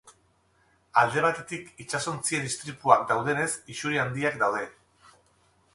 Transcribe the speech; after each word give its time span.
Alde 1.01 1.21
batetik 1.25 1.69
itsasontzien 1.83 2.49
istripuak 2.49 3.05
daudenez 3.13 3.49
isuri 3.77 4.03
handiak 4.07 4.43
daude. 4.45 4.65